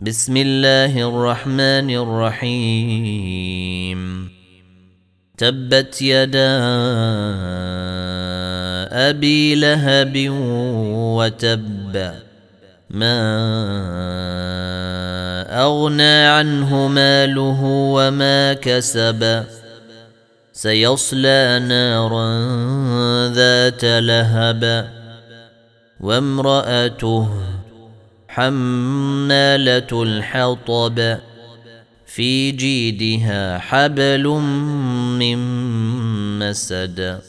بسم 0.00 0.36
الله 0.36 1.08
الرحمن 1.08 1.90
الرحيم. 1.90 3.50
تبت 5.38 6.02
يدا 6.02 6.58
أبي 9.10 9.54
لهب 9.54 10.28
وتب. 11.18 12.12
ما 12.90 13.20
أغنى 15.62 16.26
عنه 16.26 16.88
ماله 16.88 17.60
وما 17.64 18.52
كسب. 18.52 19.44
سيصلى 20.52 21.60
نارا 21.68 22.28
ذات 23.28 23.84
لهب. 23.84 24.90
وامرأته 26.00 27.57
حماله 28.38 30.02
الحطب 30.02 31.18
في 32.06 32.50
جيدها 32.50 33.58
حبل 33.58 34.28
من 35.18 35.38
مسد. 36.38 37.20